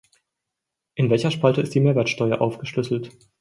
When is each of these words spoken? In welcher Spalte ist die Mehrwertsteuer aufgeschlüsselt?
In 0.95 1.11
welcher 1.11 1.29
Spalte 1.29 1.61
ist 1.61 1.75
die 1.75 1.79
Mehrwertsteuer 1.79 2.41
aufgeschlüsselt? 2.41 3.11